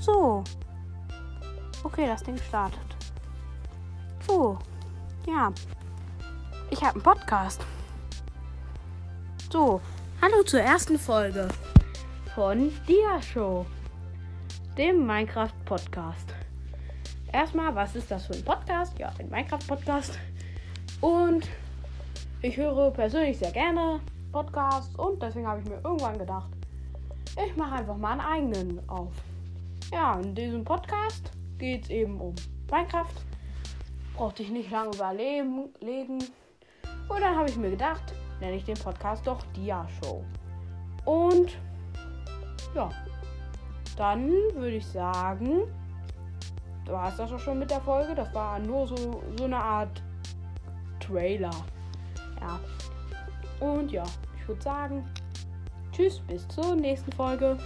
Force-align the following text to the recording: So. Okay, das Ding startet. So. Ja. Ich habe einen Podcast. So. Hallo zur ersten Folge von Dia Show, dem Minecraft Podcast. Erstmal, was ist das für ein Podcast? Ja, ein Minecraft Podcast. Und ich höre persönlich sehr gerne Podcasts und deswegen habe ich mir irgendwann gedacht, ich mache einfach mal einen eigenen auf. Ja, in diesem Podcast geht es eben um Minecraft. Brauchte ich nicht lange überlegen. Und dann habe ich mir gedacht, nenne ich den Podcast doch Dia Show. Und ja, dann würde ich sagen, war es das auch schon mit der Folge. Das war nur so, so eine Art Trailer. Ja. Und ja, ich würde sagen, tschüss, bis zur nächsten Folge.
So. 0.00 0.42
Okay, 1.84 2.06
das 2.06 2.22
Ding 2.22 2.38
startet. 2.38 2.80
So. 4.26 4.58
Ja. 5.26 5.52
Ich 6.70 6.80
habe 6.80 6.94
einen 6.94 7.02
Podcast. 7.02 7.60
So. 9.52 9.82
Hallo 10.22 10.42
zur 10.44 10.60
ersten 10.60 10.98
Folge 10.98 11.48
von 12.34 12.72
Dia 12.88 13.20
Show, 13.20 13.66
dem 14.78 15.06
Minecraft 15.06 15.52
Podcast. 15.66 16.32
Erstmal, 17.30 17.74
was 17.74 17.94
ist 17.94 18.10
das 18.10 18.24
für 18.24 18.32
ein 18.32 18.44
Podcast? 18.44 18.98
Ja, 18.98 19.12
ein 19.18 19.28
Minecraft 19.28 19.66
Podcast. 19.68 20.18
Und 21.02 21.46
ich 22.40 22.56
höre 22.56 22.90
persönlich 22.90 23.38
sehr 23.38 23.52
gerne 23.52 24.00
Podcasts 24.32 24.94
und 24.96 25.22
deswegen 25.22 25.46
habe 25.46 25.60
ich 25.60 25.68
mir 25.68 25.80
irgendwann 25.84 26.18
gedacht, 26.18 26.48
ich 27.44 27.54
mache 27.54 27.74
einfach 27.74 27.98
mal 27.98 28.12
einen 28.12 28.20
eigenen 28.22 28.88
auf. 28.88 29.12
Ja, 29.92 30.20
in 30.20 30.34
diesem 30.34 30.64
Podcast 30.64 31.32
geht 31.58 31.84
es 31.84 31.90
eben 31.90 32.20
um 32.20 32.34
Minecraft. 32.70 33.14
Brauchte 34.14 34.42
ich 34.42 34.50
nicht 34.50 34.70
lange 34.70 34.94
überlegen. 34.94 35.72
Und 37.08 37.20
dann 37.20 37.36
habe 37.36 37.48
ich 37.48 37.56
mir 37.56 37.70
gedacht, 37.70 38.14
nenne 38.40 38.56
ich 38.56 38.64
den 38.64 38.76
Podcast 38.76 39.26
doch 39.26 39.42
Dia 39.56 39.86
Show. 40.00 40.24
Und 41.04 41.58
ja, 42.74 42.90
dann 43.96 44.30
würde 44.54 44.76
ich 44.76 44.86
sagen, 44.86 45.62
war 46.86 47.08
es 47.08 47.16
das 47.16 47.32
auch 47.32 47.38
schon 47.38 47.58
mit 47.58 47.70
der 47.70 47.80
Folge. 47.80 48.14
Das 48.14 48.32
war 48.34 48.58
nur 48.58 48.86
so, 48.86 49.22
so 49.36 49.44
eine 49.44 49.58
Art 49.58 50.02
Trailer. 51.00 51.50
Ja. 52.40 52.60
Und 53.60 53.92
ja, 53.92 54.04
ich 54.38 54.48
würde 54.48 54.62
sagen, 54.62 55.04
tschüss, 55.92 56.20
bis 56.20 56.46
zur 56.48 56.76
nächsten 56.76 57.12
Folge. 57.12 57.58